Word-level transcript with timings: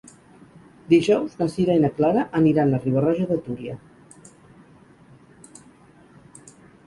Dijous 0.91 1.35
na 1.41 1.47
Sira 1.55 1.75
i 1.79 1.81
na 1.83 1.91
Clara 1.99 2.23
aniran 2.39 2.73
a 2.77 2.79
Riba-roja 2.87 3.27
de 3.31 3.39
Túria. 3.47 3.77